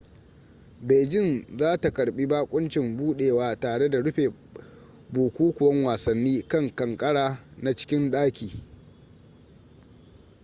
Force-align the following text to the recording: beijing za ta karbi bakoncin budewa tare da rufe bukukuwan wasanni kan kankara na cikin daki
beijing 0.87 1.45
za 1.59 1.77
ta 1.77 1.91
karbi 1.91 2.25
bakoncin 2.27 2.97
budewa 2.97 3.55
tare 3.55 3.89
da 3.89 3.99
rufe 3.99 4.29
bukukuwan 5.13 5.83
wasanni 5.83 6.41
kan 6.47 6.75
kankara 6.75 7.37
na 7.61 7.73
cikin 7.75 8.11
daki 8.11 8.61